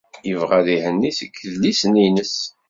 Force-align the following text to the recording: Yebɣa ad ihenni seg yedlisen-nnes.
Yebɣa 0.27 0.55
ad 0.59 0.67
ihenni 0.75 1.11
seg 1.19 1.31
yedlisen-nnes. 1.41 2.35